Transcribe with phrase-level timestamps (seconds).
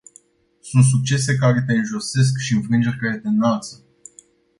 [0.61, 3.83] Sunt succese care te înjosesc și înfrângeri care te înalță.